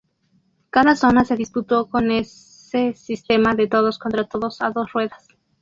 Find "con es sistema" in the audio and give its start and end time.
1.87-3.53